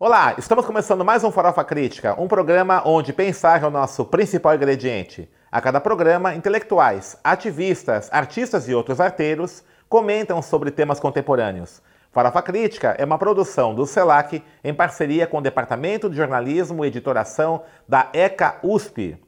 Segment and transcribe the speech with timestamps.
[0.00, 4.54] Olá, estamos começando mais um Farofa Crítica, um programa onde pensar é o nosso principal
[4.54, 5.28] ingrediente.
[5.50, 11.82] A cada programa, intelectuais, ativistas, artistas e outros arteiros comentam sobre temas contemporâneos.
[12.12, 16.88] Farofa Crítica é uma produção do CELAC em parceria com o Departamento de Jornalismo e
[16.88, 19.18] Editoração da ECA USP.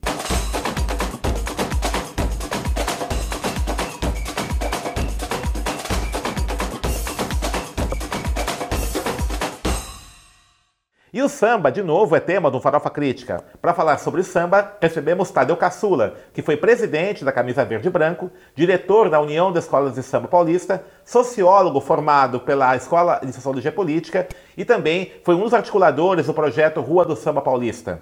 [11.13, 13.43] E o samba, de novo, é tema do Farofa Crítica.
[13.61, 18.31] Para falar sobre samba, recebemos Tadeu Caçula, que foi presidente da Camisa Verde e Branco,
[18.55, 24.29] diretor da União das Escolas de Samba Paulista, sociólogo formado pela Escola de Sociologia Política
[24.57, 28.01] e também foi um dos articuladores do projeto Rua do Samba Paulista.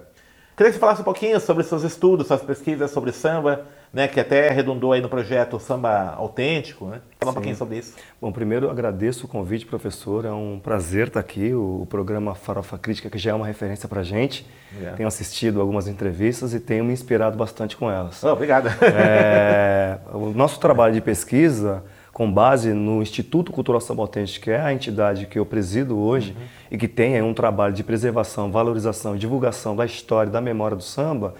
[0.59, 3.61] Queria que você falasse um pouquinho sobre seus estudos, suas pesquisas sobre samba,
[3.93, 6.99] né, que até redundou aí no projeto Samba Autêntico, né?
[7.17, 7.95] Fala um pouquinho sobre isso.
[8.21, 10.25] Bom, primeiro agradeço o convite, professor.
[10.25, 11.53] É um prazer estar aqui.
[11.53, 14.45] O, programa Farofa Crítica, que já é uma referência para a gente.
[14.73, 14.97] Yeah.
[14.97, 18.21] Tenho assistido algumas entrevistas e tenho me inspirado bastante com elas.
[18.21, 18.67] Oh, obrigado.
[18.83, 24.59] É, o nosso trabalho de pesquisa com base no Instituto Cultural Samba Autêntico, que é
[24.59, 26.45] a entidade que eu presido hoje uhum.
[26.71, 30.77] E que tem um trabalho de preservação, valorização e divulgação da história e da memória
[30.77, 31.33] do samba,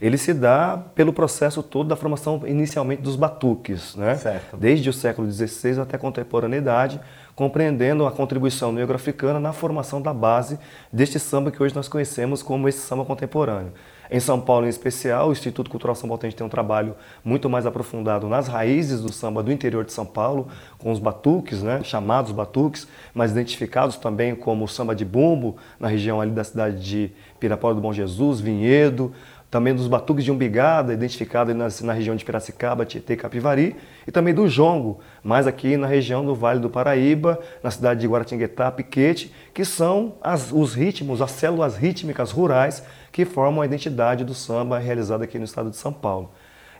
[0.00, 4.14] ele se dá pelo processo todo da formação inicialmente dos batuques, né?
[4.16, 4.56] Certo.
[4.56, 7.00] desde o século XVI até a contemporaneidade,
[7.34, 10.58] compreendendo a contribuição negro-africana na formação da base
[10.92, 13.72] deste samba que hoje nós conhecemos como esse samba contemporâneo.
[14.10, 17.66] Em São Paulo, em especial, o Instituto Cultural São Paulo tem um trabalho muito mais
[17.66, 20.48] aprofundado nas raízes do samba do interior de São Paulo,
[20.78, 26.20] com os batuques, né, chamados batuques, mas identificados também como samba de bumbo, na região
[26.20, 29.12] ali da cidade de Pirapora do Bom Jesus, Vinhedo,
[29.50, 34.10] também dos batuques de umbigada, identificado na, na, região de Piracicaba, Tietê e Capivari, e
[34.10, 38.70] também do jongo, mais aqui na região do Vale do Paraíba, na cidade de Guaratinguetá,
[38.70, 44.34] Piquete, que são as, os ritmos, as células rítmicas rurais que formam a identidade do
[44.34, 46.30] samba realizado aqui no estado de São Paulo.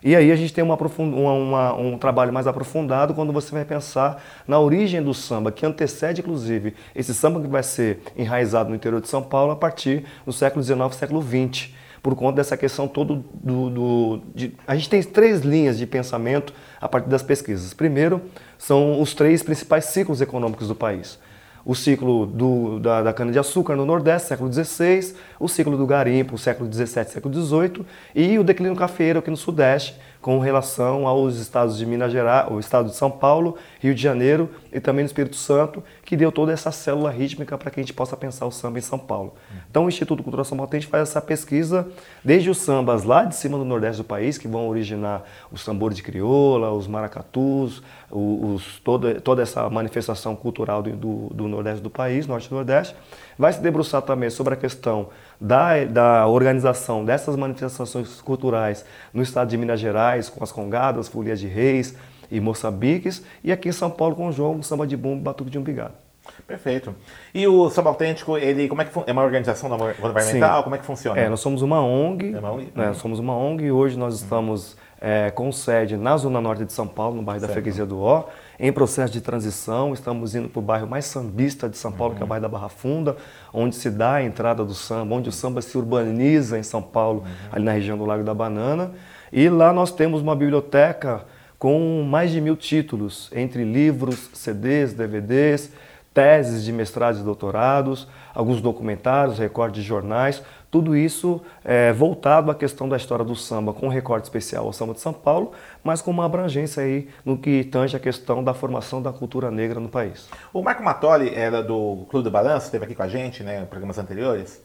[0.03, 4.21] E aí a gente tem uma, uma, um trabalho mais aprofundado quando você vai pensar
[4.47, 9.01] na origem do samba, que antecede, inclusive, esse samba que vai ser enraizado no interior
[9.01, 11.73] de São Paulo a partir do século XIX, século XX,
[12.07, 13.69] por conta dessa questão todo do...
[13.69, 17.73] do de, a gente tem três linhas de pensamento a partir das pesquisas.
[17.73, 18.21] Primeiro,
[18.57, 21.19] são os três principais ciclos econômicos do país
[21.65, 26.71] o ciclo do, da, da cana-de-açúcar no Nordeste, século XVI, o ciclo do garimpo, século
[26.71, 27.85] XVII, século XVIII,
[28.15, 29.93] e o declínio cafeiro aqui no Sudeste,
[30.27, 34.49] com relação aos estados de Minas Gerais, o estado de São Paulo, Rio de Janeiro
[34.73, 37.93] e também no Espírito Santo, que deu toda essa célula rítmica para que a gente
[37.93, 39.35] possa pensar o samba em São Paulo.
[39.71, 41.87] Então o Instituto Cultural São Paulo faz essa pesquisa
[42.25, 45.95] desde os sambas lá de cima do Nordeste do país, que vão originar os tambores
[45.95, 51.89] de crioula, os maracatus, os, toda, toda essa manifestação cultural do, do, do Nordeste do
[51.89, 52.93] país, Norte e Nordeste,
[53.39, 55.07] vai se debruçar também sobre a questão
[55.39, 61.39] da, da organização dessas manifestações culturais no estado de Minas Gerais, com as congadas, folias
[61.39, 61.95] de reis
[62.29, 65.57] e moçambiques, e aqui em São Paulo com o jogo samba de bumbo batuque de
[65.57, 66.06] umbigado.
[66.47, 66.95] Perfeito.
[67.33, 70.57] E o Samba Autêntico, ele como é que é uma organização governamental?
[70.57, 70.63] Sim.
[70.63, 71.19] Como é que funciona?
[71.19, 72.33] É, nós somos uma ONG.
[72.33, 72.71] É uma ONG?
[72.73, 76.71] Né, somos uma ONG e hoje nós estamos é, com sede na Zona Norte de
[76.71, 77.49] São Paulo, no bairro certo.
[77.49, 79.93] da Freguesia do Ó, em processo de transição.
[79.93, 82.17] Estamos indo para o bairro mais sambista de São Paulo, uhum.
[82.17, 83.17] que é o bairro da Barra Funda,
[83.53, 87.23] onde se dá a entrada do samba, onde o samba se urbaniza em São Paulo,
[87.25, 87.49] uhum.
[87.51, 88.91] ali na região do Lago da Banana.
[89.33, 91.25] E lá nós temos uma biblioteca
[91.59, 95.71] com mais de mil títulos, entre livros, CDs, DVDs,
[96.17, 100.41] teses de mestrados e doutorados, alguns documentários, recortes de jornais,
[100.71, 104.73] tudo isso é, voltado à questão da história do samba, com um recorte especial ao
[104.73, 105.51] samba de São Paulo,
[105.83, 109.79] mas com uma abrangência aí no que tange a questão da formação da cultura negra
[109.79, 110.27] no país.
[110.51, 113.65] O Marco Matoli era do Clube do Balanço, esteve aqui com a gente né, em
[113.67, 114.59] programas anteriores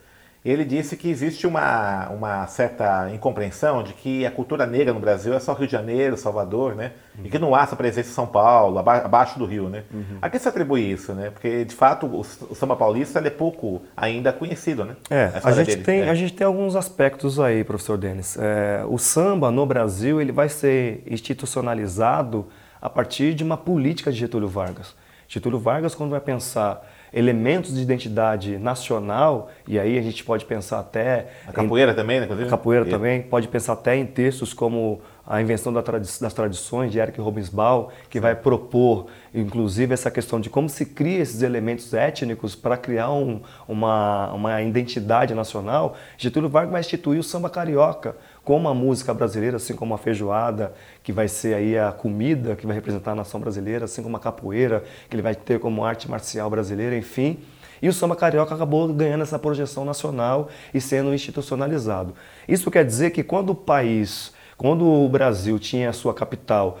[0.45, 5.33] ele disse que existe uma, uma certa incompreensão de que a cultura negra no Brasil
[5.33, 6.91] é só Rio de Janeiro, Salvador, né?
[7.17, 7.25] Uhum.
[7.25, 9.83] E que não há essa presença em São Paulo, abaixo do Rio, né?
[9.93, 10.17] Uhum.
[10.21, 11.29] A que se atribui isso, né?
[11.29, 14.97] Porque, de fato, o, o samba paulista é pouco ainda conhecido, né?
[15.09, 16.09] É, a, a gente, tem, é.
[16.09, 18.37] a gente tem alguns aspectos aí, professor Denis.
[18.37, 22.47] É, o samba no Brasil ele vai ser institucionalizado
[22.81, 24.93] a partir de uma política de Getúlio Vargas.
[25.25, 30.79] Getúlio Vargas, quando vai pensar elementos de identidade nacional, e aí a gente pode pensar
[30.79, 31.27] até.
[31.47, 32.27] A capoeira em, também, né?
[32.27, 37.19] A capoeira também, pode pensar até em textos como a invenção das tradições de Eric
[37.21, 42.75] Robensbaum, que vai propor, inclusive, essa questão de como se cria esses elementos étnicos para
[42.75, 45.95] criar um, uma, uma identidade nacional.
[46.17, 50.73] Getúlio Vargas vai instituir o samba carioca como a música brasileira, assim como a feijoada,
[51.01, 54.19] que vai ser aí a comida que vai representar a nação brasileira, assim como a
[54.19, 57.39] capoeira, que ele vai ter como arte marcial brasileira, enfim.
[57.81, 62.13] E o samba carioca acabou ganhando essa projeção nacional e sendo institucionalizado.
[62.47, 66.79] Isso quer dizer que quando o país quando o Brasil tinha a sua capital,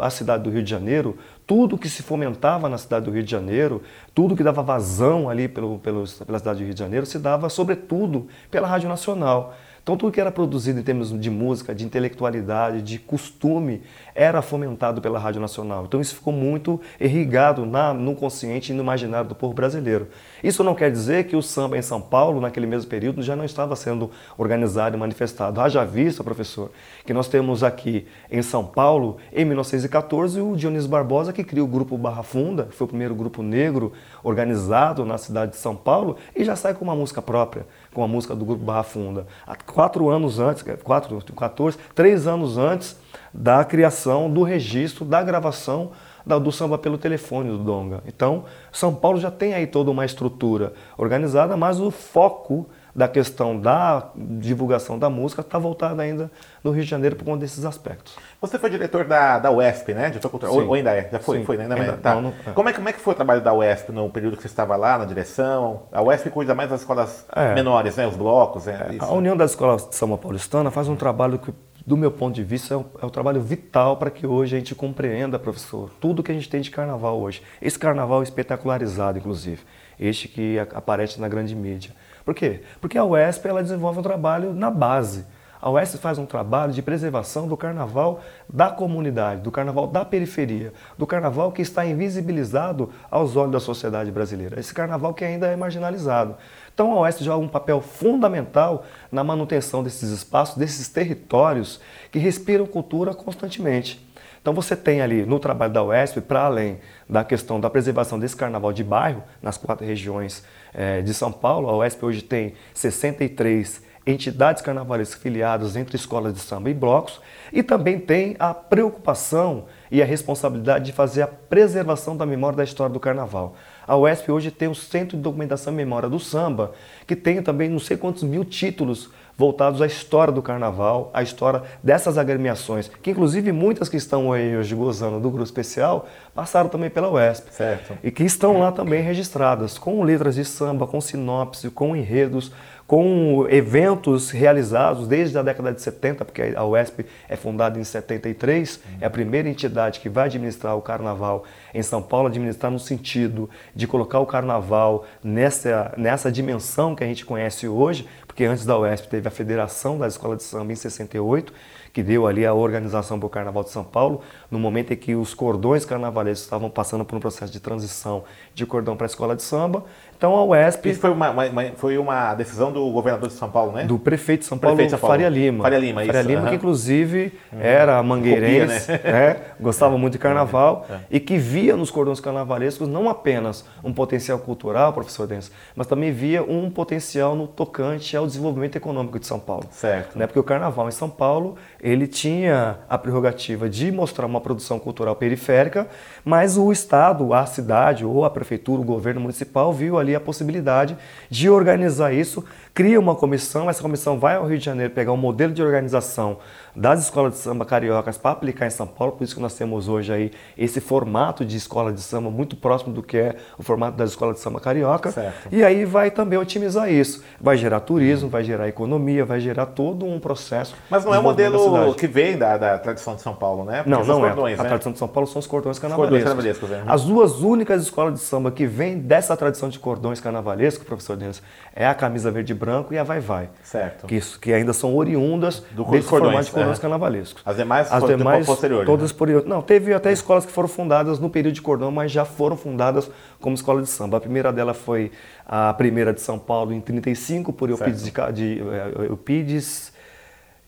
[0.00, 1.16] a cidade do Rio de Janeiro,
[1.46, 3.82] tudo que se fomentava na cidade do Rio de Janeiro,
[4.14, 7.48] tudo que dava vazão ali pelo, pelo, pela cidade do Rio de Janeiro, se dava
[7.48, 9.54] sobretudo pela Rádio Nacional.
[9.82, 13.82] Então, tudo que era produzido em termos de música, de intelectualidade, de costume,
[14.14, 15.86] era fomentado pela Rádio Nacional.
[15.86, 20.06] Então, isso ficou muito irrigado na, no consciente e no imaginário do povo brasileiro.
[20.40, 23.44] Isso não quer dizer que o samba em São Paulo, naquele mesmo período, já não
[23.44, 24.08] estava sendo
[24.38, 25.60] organizado e manifestado.
[25.60, 26.70] Haja vista, professor,
[27.04, 31.66] que nós temos aqui em São Paulo, em 1914, o Dionísio Barbosa, que cria o
[31.66, 33.92] grupo Barra Funda, foi o primeiro grupo negro
[34.22, 38.08] organizado na cidade de São Paulo, e já sai com uma música própria com a
[38.08, 39.26] música do grupo Barra Funda.
[39.46, 42.96] Há quatro anos antes, quatro, 14, três anos antes
[43.32, 45.92] da criação do registro da gravação
[46.24, 48.02] do samba pelo telefone do Donga.
[48.06, 53.58] Então, São Paulo já tem aí toda uma estrutura organizada, mas o foco da questão
[53.58, 56.30] da divulgação da música está voltada ainda
[56.62, 58.16] no Rio de Janeiro por conta desses aspectos.
[58.40, 60.10] Você foi diretor da, da UESP, né?
[60.10, 61.08] Cultural, ou, ou, ainda é?
[61.10, 61.64] Já foi, Sim, foi né?
[61.64, 62.14] Ainda, tá.
[62.14, 62.52] não, não, é.
[62.52, 64.76] Como, é, como é que foi o trabalho da UESP no período que você estava
[64.76, 65.84] lá, na direção?
[65.90, 67.54] A UESP cuida mais das escolas é.
[67.54, 68.06] menores, né?
[68.06, 71.52] Os blocos, é, A União das Escolas de Samba Paulistana faz um trabalho que
[71.84, 74.58] do meu ponto de vista, é um, é um, trabalho vital para que hoje a
[74.58, 77.42] gente compreenda, professor, tudo que a gente tem de carnaval hoje.
[77.60, 79.62] Esse carnaval espetacularizado, inclusive,
[79.98, 81.92] este que aparece na grande mídia.
[82.24, 82.62] Por quê?
[82.80, 85.24] Porque a UESP ela desenvolve um trabalho na base.
[85.62, 90.72] A UESP faz um trabalho de preservação do carnaval da comunidade, do carnaval da periferia,
[90.98, 94.58] do carnaval que está invisibilizado aos olhos da sociedade brasileira.
[94.58, 96.34] Esse carnaval que ainda é marginalizado.
[96.74, 101.80] Então a UESP joga um papel fundamental na manutenção desses espaços, desses territórios
[102.10, 104.11] que respiram cultura constantemente.
[104.42, 108.34] Então você tem ali no trabalho da UESP, para além da questão da preservação desse
[108.34, 110.44] carnaval de bairro, nas quatro regiões
[110.74, 116.40] é, de São Paulo, a UESP hoje tem 63 entidades carnavalescas filiadas entre escolas de
[116.40, 117.20] samba e blocos,
[117.52, 122.64] e também tem a preocupação e a responsabilidade de fazer a preservação da memória da
[122.64, 123.54] história do carnaval.
[123.86, 126.72] A UESP hoje tem o Centro de Documentação e Memória do Samba,
[127.06, 131.62] que tem também não sei quantos mil títulos voltados à história do carnaval, à história
[131.82, 136.90] dessas agremiações, que inclusive muitas que estão aí hoje gozando do grupo especial passaram também
[136.90, 137.54] pela UESP.
[137.54, 137.98] Certo.
[138.02, 142.52] E que estão lá também registradas, com letras de samba, com sinopse, com enredos,
[142.92, 148.80] com eventos realizados desde a década de 70, porque a UESP é fundada em 73,
[149.00, 153.48] é a primeira entidade que vai administrar o carnaval em São Paulo, administrar no sentido
[153.74, 158.78] de colocar o carnaval nessa, nessa dimensão que a gente conhece hoje, porque antes da
[158.78, 161.52] UESP teve a Federação das Escolas de Samba em 68,
[161.92, 165.14] que deu ali a organização para o Carnaval de São Paulo, no momento em que
[165.14, 168.24] os cordões carnavalescos estavam passando por um processo de transição
[168.54, 169.84] de cordão para a escola de samba.
[170.22, 170.90] Então a UESP.
[170.90, 173.82] Isso foi uma, uma, foi uma decisão do governador de São Paulo, né?
[173.82, 175.14] Do prefeito de São Paulo, prefeito de São Paulo.
[175.14, 175.64] Faria Lima.
[175.64, 176.28] Faria Lima, Faria isso.
[176.28, 176.48] Lima, uhum.
[176.48, 177.58] que inclusive uhum.
[177.60, 179.28] era mangueirense, Copia, né?
[179.30, 179.36] né?
[179.58, 180.96] gostava muito de carnaval uhum.
[181.10, 186.12] e que via nos cordões carnavalescos não apenas um potencial cultural, professor Denso, mas também
[186.12, 189.66] via um potencial no tocante ao desenvolvimento econômico de São Paulo.
[189.72, 190.16] Certo.
[190.16, 190.28] Né?
[190.28, 195.16] Porque o carnaval em São Paulo ele tinha a prerrogativa de mostrar uma produção cultural
[195.16, 195.88] periférica,
[196.24, 200.96] mas o Estado, a cidade ou a prefeitura, o governo municipal viu ali a possibilidade
[201.28, 205.16] de organizar isso cria uma comissão, essa comissão vai ao Rio de Janeiro pegar um
[205.16, 206.38] modelo de organização
[206.74, 209.88] das escolas de samba cariocas para aplicar em São Paulo, por isso que nós temos
[209.88, 213.96] hoje aí esse formato de escola de samba muito próximo do que é o formato
[213.96, 215.12] das escolas de samba carioca.
[215.12, 215.48] Certo.
[215.52, 217.22] E aí vai também otimizar isso.
[217.38, 220.74] Vai gerar turismo, vai gerar economia, vai gerar todo um processo.
[220.88, 223.82] Mas não é um modelo que vem da, da, tradição de São Paulo, né?
[223.82, 224.28] Porque não, não é.
[224.30, 224.62] cordões, é.
[224.62, 224.64] Né?
[224.64, 226.18] A tradição de São Paulo são os cordões carnavalescos.
[226.18, 226.92] Os cordões carnavalescos é.
[226.94, 231.42] As duas únicas escolas de samba que vêm dessa tradição de cordões carnavalescos, professor Denis,
[231.74, 233.50] é a camisa verde branco e a Vai Vai.
[233.64, 234.06] Certo.
[234.06, 236.80] Que, que ainda são oriundas Do desse cordões, formato de cordões é.
[236.80, 237.42] carnavalescos.
[237.44, 239.18] As demais As demais, posteriores, todas né?
[239.18, 242.56] por Não, teve até escolas que foram fundadas no período de cordão, mas já foram
[242.56, 244.18] fundadas como escola de samba.
[244.18, 245.10] A primeira dela foi
[245.44, 249.91] a primeira de São Paulo em 35, por Eupides, de, de, eh, Eupides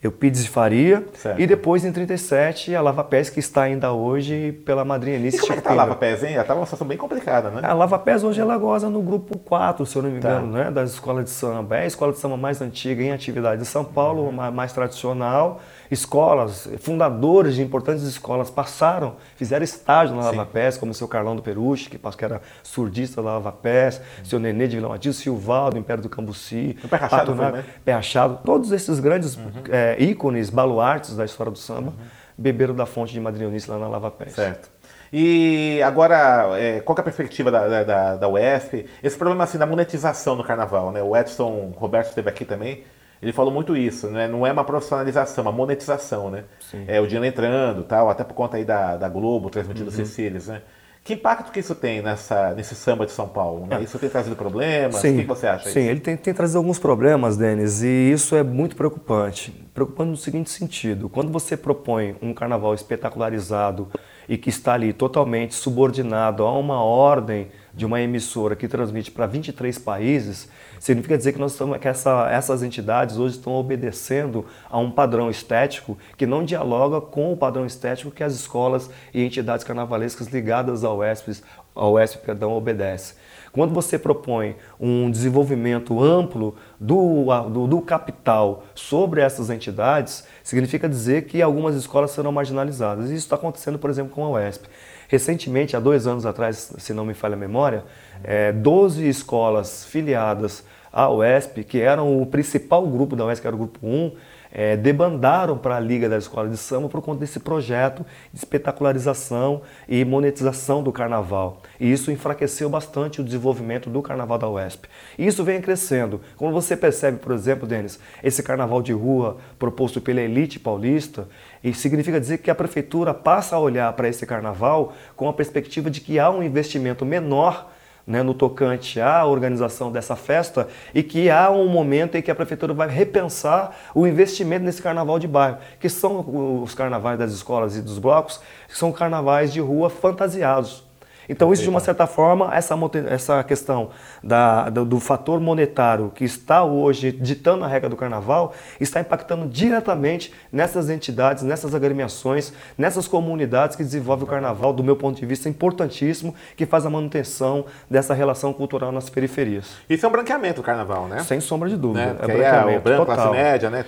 [0.05, 1.03] Eupides de Faria.
[1.15, 1.41] Certo.
[1.41, 5.39] E depois, em 37, a Lava Pés, que está ainda hoje pela madrinha Nice.
[5.39, 6.35] E como é que tá a Lava Pés, hein?
[6.35, 7.61] Ela estava uma situação bem complicada, né?
[7.65, 10.29] A Lava Pés hoje ela goza no grupo 4, se eu não me tá.
[10.29, 10.65] engano, tá.
[10.65, 10.71] né?
[10.71, 11.79] das escolas de samba.
[11.79, 14.53] É a escola de samba mais antiga em atividade de São Paulo, uhum.
[14.53, 20.95] mais tradicional escolas, fundadores de importantes escolas passaram, fizeram estágio na Lava Pés, como o
[20.95, 24.25] seu Carlão do Peruche, que era surdista da Lava Pés, uhum.
[24.25, 27.65] seu Nenê de Vila Matilde, Silvaldo, Império do Cambuci, o Pé Rachado, foi, né?
[27.85, 29.51] Pé Rachado, todos esses grandes uhum.
[29.71, 32.07] é, ícones, baluartes da história do samba, uhum.
[32.37, 34.33] beberam da fonte de Madrionice lá na Lava Pés.
[34.33, 34.71] Certo.
[35.13, 38.87] E agora, é, qual é a perspectiva da, da, da UESP?
[39.03, 41.03] Esse problema assim da monetização no carnaval, né?
[41.03, 42.83] O Edson Roberto esteve aqui também.
[43.23, 44.27] Ele falou muito isso, né?
[44.27, 46.45] Não é uma profissionalização, é uma monetização, né?
[46.61, 46.85] Sim.
[46.89, 49.97] É o dinheiro entrando, tal, até por conta aí da, da Globo transmitindo uhum.
[49.97, 50.63] Cecílias, né?
[51.05, 53.67] Que impacto que isso tem nessa, nesse samba de São Paulo?
[53.67, 53.77] Né?
[53.77, 53.83] É.
[53.83, 54.97] Isso tem trazido problemas?
[54.97, 55.69] Sim, o que você acha?
[55.69, 59.53] Sim, ele tem, tem, trazido alguns problemas, Denis, e isso é muito preocupante.
[59.75, 63.91] Preocupante no seguinte sentido: quando você propõe um carnaval espetacularizado
[64.27, 69.27] e que está ali totalmente subordinado a uma ordem de uma emissora que transmite para
[69.27, 74.79] 23 países, significa dizer que, nós estamos, que essa, essas entidades hoje estão obedecendo a
[74.79, 79.65] um padrão estético que não dialoga com o padrão estético que as escolas e entidades
[79.65, 81.43] carnavalescas ligadas ao ESP,
[81.75, 83.17] ao ESP perdão, obedecem.
[83.55, 91.27] Quando você propõe um desenvolvimento amplo do, do, do, capital sobre essas entidades, significa dizer
[91.27, 93.07] que algumas escolas serão marginalizadas.
[93.07, 94.69] Isso está acontecendo, por exemplo, com a UESP.
[95.15, 97.85] Recentemente, há dois anos atrás, se não me falha a memória,
[98.25, 103.55] é, 12 escolas filiadas à UESP, que eram o principal grupo da UESP, que era
[103.55, 104.11] o grupo 1,
[104.55, 109.63] é, debandaram para a Liga da Escola de Samba por conta desse projeto de espetacularização
[109.89, 111.61] e monetização do carnaval.
[111.81, 114.89] E isso enfraqueceu bastante o desenvolvimento do carnaval da UESP.
[115.19, 116.21] E isso vem crescendo.
[116.37, 121.29] Quando você percebe, por exemplo, Denis, esse carnaval de rua proposto pela elite paulista,
[121.63, 125.91] e significa dizer que a prefeitura passa a olhar para esse carnaval com a perspectiva
[125.91, 127.74] de que há um investimento menor
[128.07, 132.35] né, no tocante à organização dessa festa e que há um momento em que a
[132.35, 137.77] prefeitura vai repensar o investimento nesse carnaval de bairro, que são os carnavais das escolas
[137.77, 140.84] e dos blocos, que são carnavais de rua fantasiados.
[141.29, 142.75] Então, isso, de uma certa forma, essa,
[143.09, 143.91] essa questão
[144.23, 149.47] da, do, do, fator monetário que está hoje ditando a regra do carnaval, está impactando
[149.47, 155.27] diretamente nessas entidades, nessas agremiações, nessas comunidades que desenvolvem o carnaval, do meu ponto de
[155.27, 159.77] vista, importantíssimo, que faz a manutenção dessa relação cultural nas periferias.
[159.89, 161.21] Isso é um branqueamento do carnaval, né?
[161.21, 162.07] Sem sombra de dúvida.
[162.07, 162.17] Né?
[162.21, 162.71] É branqueamento.
[162.71, 163.17] É o branco, total.
[163.17, 163.85] classe média, né?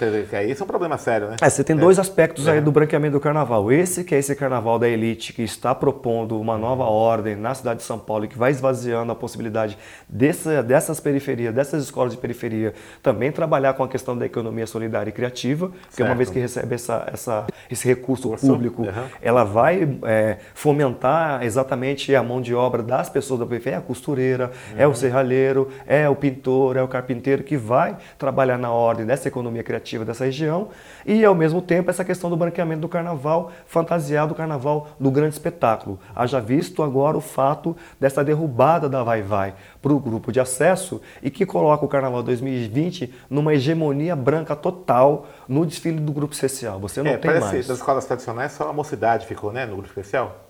[0.48, 1.36] Isso é um problema sério, né?
[1.40, 1.78] É, você tem é.
[1.78, 2.60] dois aspectos aí é.
[2.60, 3.70] do branqueamento do carnaval.
[3.72, 7.54] Esse que é esse carnaval da elite que está propondo uma nova ordem ordem na
[7.54, 9.76] cidade de São Paulo e que vai esvaziando a possibilidade
[10.08, 15.10] dessa, dessas periferias, dessas escolas de periferia, também trabalhar com a questão da economia solidária
[15.10, 16.08] e criativa, porque certo.
[16.08, 19.04] uma vez que recebe essa, essa, esse recurso público, uhum.
[19.20, 23.82] ela vai é, fomentar exatamente a mão de obra das pessoas da periferia, é a
[23.82, 24.74] costureira, uhum.
[24.78, 29.26] é o serralheiro, é o pintor, é o carpinteiro que vai trabalhar na ordem dessa
[29.26, 30.68] economia criativa dessa região
[31.04, 35.34] e, ao mesmo tempo, essa questão do branqueamento do carnaval, fantasiado do carnaval do grande
[35.34, 35.98] espetáculo.
[36.14, 41.00] Haja visto agora o fato dessa derrubada da Vai Vai para o grupo de acesso
[41.22, 46.78] e que coloca o Carnaval 2020 numa hegemonia branca total no desfile do grupo especial.
[46.80, 47.66] Você não é, tem parece mais.
[47.66, 50.46] Das escolas tradicionais só a mocidade ficou, né, no grupo especial?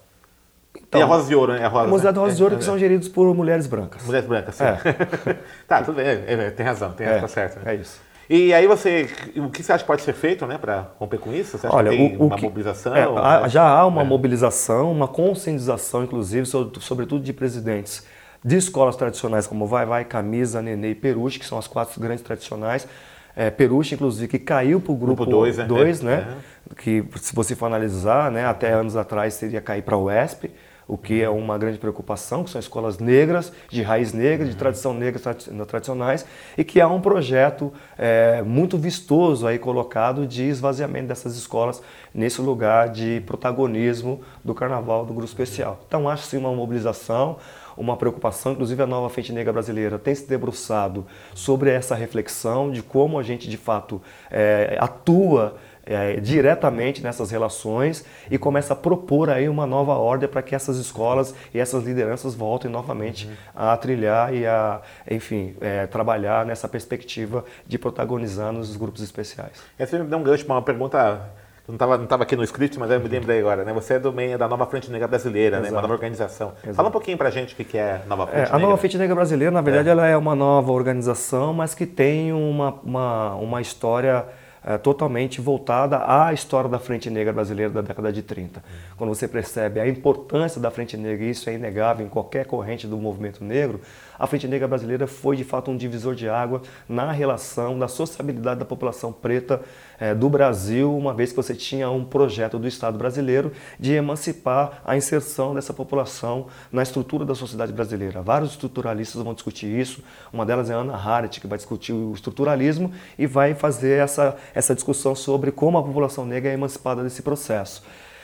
[0.77, 1.65] Então, e a Rosa de Ouro, né?
[1.65, 2.23] A Rosa, Mocidade né?
[2.23, 4.03] Rosa de Ouro é, que é, são geridos por mulheres brancas.
[4.05, 4.65] Mulheres brancas, sim.
[4.65, 5.37] É.
[5.67, 6.07] tá, tudo bem.
[6.07, 7.61] É, tem razão, tem, tá certo.
[7.61, 7.73] Né?
[7.73, 8.01] É isso.
[8.29, 11.33] E aí você, o que você acha que pode ser feito, né, para romper com
[11.33, 11.57] isso?
[11.57, 12.97] Você acha Olha, que tem o, o uma que, mobilização?
[12.97, 14.05] É, há, já há uma é.
[14.05, 18.05] mobilização, uma conscientização, inclusive, sobretudo de presidentes
[18.45, 22.23] de escolas tradicionais como Vai Vai, Camisa, Nenê e Peruche, que são as quatro grandes
[22.23, 22.87] tradicionais.
[23.35, 25.65] É, Peruche, inclusive, que caiu para o grupo 2, né?
[25.65, 26.37] Dois, né?
[26.71, 26.75] É.
[26.75, 30.51] Que, se você for analisar, né, até anos atrás seria cair para o ESP
[30.89, 34.95] o que é uma grande preocupação, que são escolas negras, de raiz negra, de tradição
[34.95, 35.21] negra
[35.67, 36.25] tradicionais,
[36.57, 41.83] e que há um projeto é, muito vistoso aí colocado de esvaziamento dessas escolas
[42.15, 45.81] nesse lugar de protagonismo do carnaval do grupo especial.
[45.87, 47.37] Então acho sim uma mobilização,
[47.77, 52.83] uma preocupação, inclusive a nova Frente Negra Brasileira tem se debruçado sobre essa reflexão de
[52.83, 54.01] como a gente de fato
[54.31, 60.43] é, atua é, diretamente nessas relações e começa a propor aí uma nova ordem para
[60.43, 63.33] que essas escolas e essas lideranças voltem novamente uhum.
[63.55, 69.63] a trilhar e a, enfim, é, trabalhar nessa perspectiva de protagonizar nos grupos especiais.
[69.79, 71.31] Essa me deu um gancho para uma pergunta
[71.69, 73.73] não estava não tava aqui no script, mas eu me lembrei agora, né?
[73.73, 75.69] Você é do meio da Nova Frente Negra Brasileira, né?
[75.69, 76.53] Uma nova organização.
[76.63, 76.77] Exato.
[76.77, 78.57] Fala um pouquinho para a gente o que é a Nova Frente é, Negra.
[78.57, 79.93] A Nova Frente Negra Brasileira, na verdade, é.
[79.93, 84.25] ela é uma nova organização, mas que tem uma, uma, uma história
[84.67, 88.63] é, totalmente voltada à história da Frente Negra brasileira da década de 30.
[88.97, 92.85] Quando você percebe a importância da Frente Negra, e isso é inegável em qualquer corrente
[92.85, 93.81] do movimento negro,
[94.19, 98.59] a Frente Negra brasileira foi de fato um divisor de água na relação da sociabilidade
[98.59, 99.63] da população preta
[99.99, 104.83] é, do Brasil, uma vez que você tinha um projeto do Estado brasileiro de emancipar
[104.85, 108.23] a inserção dessa população na estrutura da sociedade brasileira.
[108.23, 112.93] Vários estruturalistas vão discutir isso, uma delas é Ana Haritt, que vai discutir o estruturalismo
[113.19, 117.83] e vai fazer essa, essa discussão sobre como a população negra é emancipada desse processo.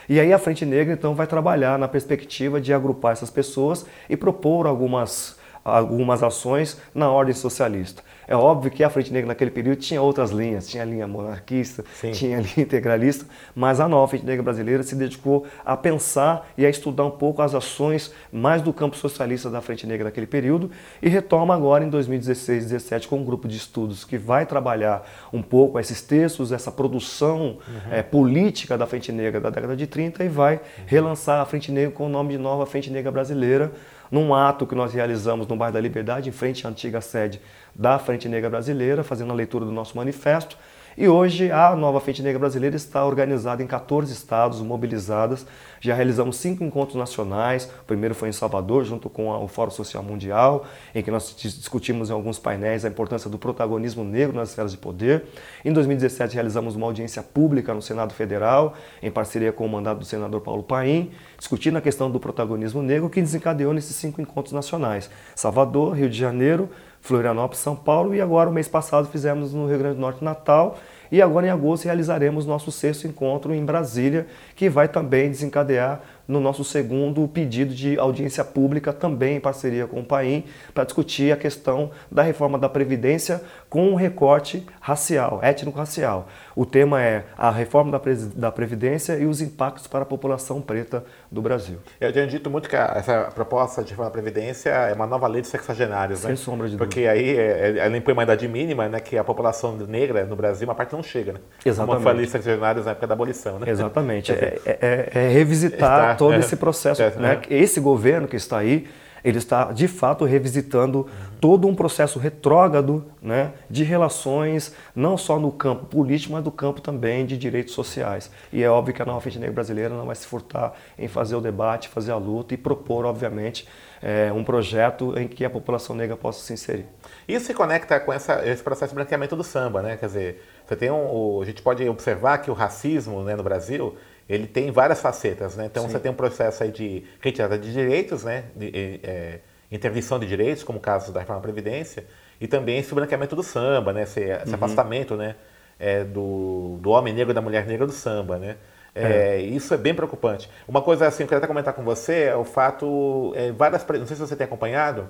[0.09, 4.17] E aí a Frente Negra então vai trabalhar na perspectiva de agrupar essas pessoas e
[4.17, 8.02] propor algumas algumas ações na ordem socialista.
[8.33, 11.85] É óbvio que a Frente Negra naquele período tinha outras linhas, tinha a linha monarquista,
[12.01, 12.12] Sim.
[12.12, 16.65] tinha a linha integralista, mas a nova Frente Negra brasileira se dedicou a pensar e
[16.65, 20.71] a estudar um pouco as ações mais do campo socialista da Frente Negra naquele período
[21.03, 25.43] e retoma agora em 2016, 2017 com um grupo de estudos que vai trabalhar um
[25.43, 27.93] pouco esses textos, essa produção uhum.
[27.93, 30.61] é, política da Frente Negra da década de 30 e vai uhum.
[30.87, 33.71] relançar a Frente Negra com o nome de Nova Frente Negra Brasileira,
[34.12, 37.40] num ato que nós realizamos no bairro da Liberdade, em frente à antiga sede
[37.75, 40.59] da Frente Negra Brasileira, fazendo a leitura do nosso manifesto.
[40.97, 45.47] E hoje a nova Frente Negra Brasileira está organizada em 14 estados, mobilizadas.
[45.81, 47.65] Já realizamos cinco encontros nacionais.
[47.65, 52.11] O primeiro foi em Salvador, junto com o Fórum Social Mundial, em que nós discutimos
[52.11, 55.25] em alguns painéis a importância do protagonismo negro nas esferas de poder.
[55.65, 60.05] Em 2017 realizamos uma audiência pública no Senado Federal, em parceria com o mandato do
[60.05, 65.09] senador Paulo Paim, discutindo a questão do protagonismo negro, que desencadeou nesses cinco encontros nacionais.
[65.35, 66.69] Salvador, Rio de Janeiro,
[67.02, 70.78] Florianópolis, São Paulo e agora o mês passado fizemos no Rio Grande do Norte, Natal
[71.11, 76.40] e agora em agosto realizaremos nosso sexto encontro em Brasília, que vai também desencadear no
[76.40, 81.37] nosso segundo pedido de audiência pública, também em parceria com o PAIM, para discutir a
[81.37, 86.28] questão da reforma da Previdência com um recorte racial, étnico-racial.
[86.56, 88.00] O tema é a reforma
[88.35, 91.79] da Previdência e os impactos para a população preta do Brasil.
[91.99, 95.41] Eu tenho dito muito que essa proposta de reforma da Previdência é uma nova lei
[95.41, 96.37] de sexagenários, Sem né?
[96.37, 96.85] sombra de dúvida.
[96.85, 100.37] Porque aí é, é, ela impõe uma idade mínima, né, que a população negra no
[100.37, 101.41] Brasil, uma parte não chega, né?
[101.65, 101.95] Exatamente.
[101.95, 103.71] Como foi a lei de sexagenários na época da abolição, né?
[103.71, 104.31] Exatamente.
[104.37, 107.03] é, é, é, revisitar Está, todo esse processo.
[107.19, 107.41] né?
[107.49, 108.87] Esse governo que está aí,
[109.25, 111.07] ele está de fato revisitando uhum.
[111.41, 116.81] todo um processo retrógrado né, de relações, não só no campo político, mas do campo
[116.81, 118.31] também de direitos sociais.
[118.52, 121.37] E é óbvio que a nova Frente Negra Brasileira não vai se furtar em fazer
[121.37, 123.67] o debate, fazer a luta e propor, obviamente,
[124.02, 126.87] é, um projeto em que a população negra possa se inserir.
[127.29, 129.97] Isso se conecta com essa, esse processo de branqueamento do samba, né?
[129.97, 133.97] Quer dizer, você tem um, a gente pode observar que o racismo né, no Brasil
[134.28, 135.67] ele tem várias facetas, né?
[135.67, 135.91] Então Sim.
[135.91, 138.45] você tem um processo aí de retirada de direitos, né?
[138.54, 142.04] De, é, interdição de direitos, como o caso da reforma da Previdência,
[142.41, 144.02] e também esse branqueamento do samba, né?
[144.02, 144.54] Esse, esse uhum.
[144.54, 145.37] afastamento, né?
[145.78, 148.56] É, do, do homem negro e da mulher negra do samba, né?
[148.95, 149.41] É, é.
[149.41, 150.50] Isso é bem preocupante.
[150.69, 154.06] Uma coisa assim, eu queria até comentar com você é o fato, é, várias, não
[154.06, 155.08] sei se você tem acompanhado,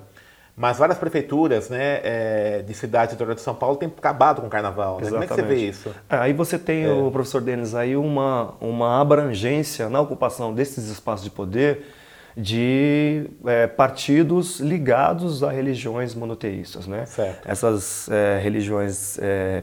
[0.55, 4.49] mas várias prefeituras né, é, de cidades do de São Paulo têm acabado com o
[4.49, 4.99] carnaval.
[5.01, 5.09] Né?
[5.09, 5.89] Como é que você vê isso?
[6.07, 6.91] É, aí você tem, é.
[6.91, 11.85] o professor Denis, aí uma, uma abrangência na ocupação desses espaços de poder
[12.35, 16.87] de é, partidos ligados a religiões monoteístas.
[16.87, 17.05] Né?
[17.05, 17.47] Certo.
[17.49, 19.19] Essas é, religiões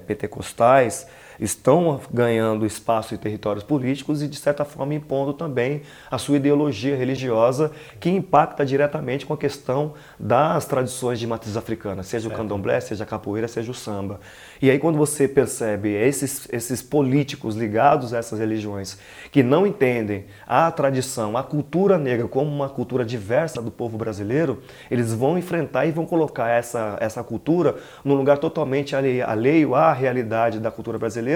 [0.07, 1.07] pentecostais
[1.41, 6.95] estão ganhando espaço e territórios políticos e, de certa forma, impondo também a sua ideologia
[6.95, 12.79] religiosa, que impacta diretamente com a questão das tradições de matriz africana, seja o candomblé,
[12.81, 14.21] seja a capoeira, seja o samba.
[14.61, 18.99] E aí, quando você percebe esses, esses políticos ligados a essas religiões
[19.33, 24.63] que não entendem a tradição, a cultura negra como uma cultura diversa do povo brasileiro,
[24.91, 30.59] eles vão enfrentar e vão colocar essa, essa cultura num lugar totalmente alheio à realidade
[30.59, 31.30] da cultura brasileira,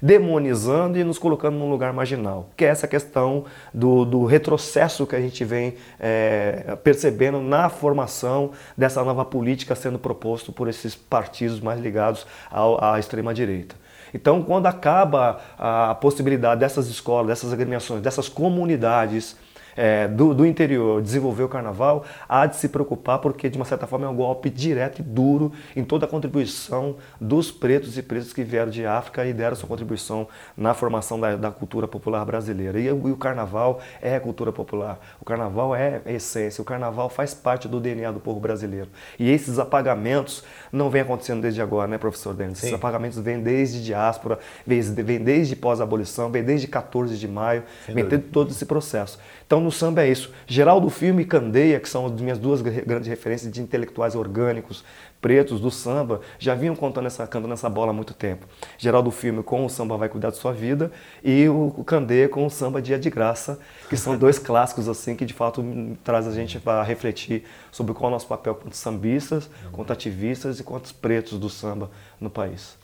[0.00, 5.16] demonizando e nos colocando num lugar marginal, que é essa questão do, do retrocesso que
[5.16, 11.60] a gente vem é, percebendo na formação dessa nova política sendo proposto por esses partidos
[11.60, 13.74] mais ligados ao à extrema-direita.
[14.12, 19.36] Então, quando acaba a possibilidade dessas escolas, dessas agremiações, dessas comunidades
[19.76, 23.86] é, do, do, interior desenvolver o carnaval, há de se preocupar porque, de uma certa
[23.86, 28.32] forma, é um golpe direto e duro em toda a contribuição dos pretos e pretas
[28.32, 32.78] que vieram de África e deram sua contribuição na formação da, da cultura popular brasileira.
[32.78, 37.08] E, e, o carnaval é a cultura popular, o carnaval é a essência, o carnaval
[37.08, 38.88] faz parte do DNA do povo brasileiro.
[39.18, 42.58] E esses apagamentos não vêm acontecendo desde agora, né, professor Denis?
[42.58, 48.50] Esses apagamentos vêm desde diáspora, vêm desde pós-abolição, vêm desde 14 de maio, desde todo
[48.50, 49.18] esse processo.
[49.46, 50.30] Então, no samba é isso.
[50.46, 54.84] Geraldo Filme e Candeia, que são as minhas duas grandes referências de intelectuais orgânicos,
[55.20, 58.46] pretos do samba, já vinham contando essa, cantando essa bola há muito tempo.
[58.76, 60.92] Geraldo Filme com o samba Vai Cuidar de Sua Vida
[61.24, 65.24] e o Candeia com o samba Dia de Graça, que são dois clássicos assim que
[65.24, 65.64] de fato
[66.04, 70.60] traz a gente para refletir sobre qual é o nosso papel quanto sambistas, quanto ativistas
[70.60, 72.76] e quanto pretos do samba no país.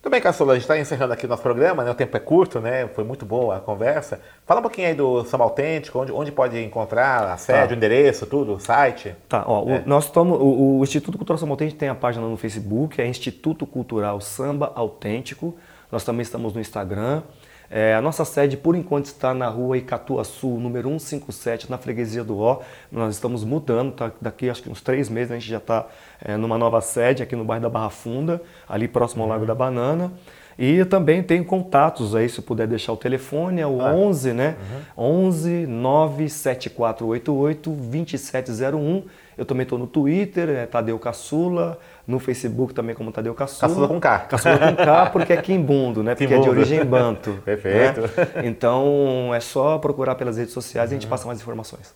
[0.00, 1.90] Tudo bem, Caçula, a gente está encerrando aqui o nosso programa, né?
[1.90, 2.86] o tempo é curto, né?
[2.94, 4.20] foi muito boa a conversa.
[4.46, 7.74] Fala um pouquinho aí do Samba Autêntico, onde, onde pode encontrar a sede, tá.
[7.74, 9.16] o endereço, tudo, o site.
[9.28, 9.78] Tá, ó, é.
[9.78, 13.08] o, nós estamos, o, o, Instituto Cultural Samba Autêntico tem a página no Facebook, é
[13.08, 15.56] Instituto Cultural Samba Autêntico.
[15.90, 17.22] Nós também estamos no Instagram.
[17.70, 22.38] É, a nossa sede, por enquanto, está na rua Icatuaçu, número 157, na freguesia do
[22.38, 22.60] Ó.
[22.90, 24.10] Nós estamos mudando, tá?
[24.20, 25.86] daqui acho que uns três meses a gente já está
[26.24, 29.54] é, numa nova sede aqui no bairro da Barra Funda, ali próximo ao Lago da
[29.54, 30.10] Banana.
[30.58, 33.94] E também tem contatos aí, se puder deixar o telefone, é o ah.
[33.94, 34.56] 11, né?
[34.96, 35.26] Uhum.
[35.26, 39.04] 11 97488 2701.
[39.36, 43.68] Eu também estou no Twitter, é Tadeu Caçula, no Facebook também como Tadeu Caçula.
[43.68, 44.18] Caçula com K.
[44.20, 46.14] Caçula com K porque é Quimbundo, né?
[46.14, 46.48] Porque Quimbundo.
[46.48, 47.38] é de origem banto.
[47.44, 48.00] Perfeito.
[48.00, 48.08] Né?
[48.44, 50.94] Então é só procurar pelas redes sociais uhum.
[50.94, 51.94] e a gente passa mais informações.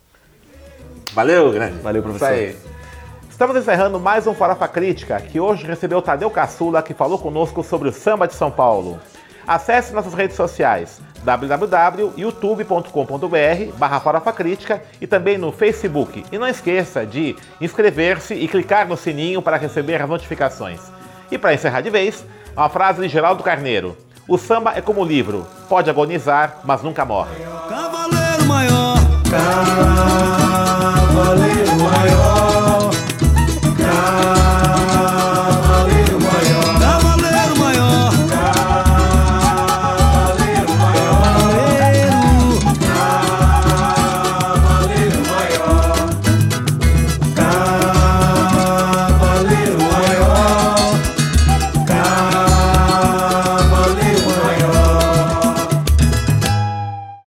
[1.14, 1.78] Valeu, grande.
[1.78, 2.30] Valeu, professor.
[2.30, 2.56] Isso aí.
[3.30, 7.64] Estamos encerrando mais um Farofa Crítica, que hoje recebeu o Tadeu Caçula, que falou conosco
[7.64, 9.00] sobre o samba de São Paulo.
[9.46, 16.24] Acesse nossas redes sociais www.youtube.com.br barra Farofa Crítica e também no Facebook.
[16.30, 20.80] E não esqueça de inscrever-se e clicar no sininho para receber as notificações.
[21.30, 22.26] E para encerrar de vez,
[22.56, 23.96] uma frase de Geraldo Carneiro.
[24.28, 27.34] O samba é como livro, pode agonizar, mas nunca morre.
[27.68, 28.96] Cavaleiro maior,